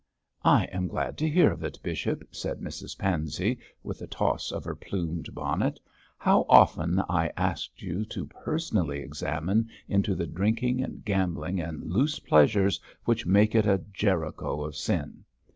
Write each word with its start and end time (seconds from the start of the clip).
'I 0.43 0.63
am 0.71 0.87
glad 0.87 1.15
to 1.19 1.29
hear 1.29 1.51
it, 1.61 1.79
bishop!' 1.83 2.27
said 2.31 2.59
Mrs 2.59 2.97
Pansey, 2.97 3.59
with 3.83 4.01
a 4.01 4.07
toss 4.07 4.51
of 4.51 4.63
her 4.63 4.73
plumed 4.75 5.29
bonnet. 5.31 5.79
'How 6.17 6.47
often 6.49 6.97
have 6.97 7.05
I 7.07 7.31
asked 7.37 7.83
you 7.83 8.03
to 8.05 8.25
personally 8.25 8.97
examine 9.01 9.69
into 9.87 10.15
the 10.15 10.25
drinking 10.25 10.81
and 10.81 11.05
gambling 11.05 11.61
and 11.61 11.83
loose 11.83 12.17
pleasures 12.17 12.79
which 13.05 13.27
make 13.27 13.53
it 13.53 13.67
a 13.67 13.83
Jericho 13.93 14.63
of 14.63 14.75
sin?' 14.75 15.23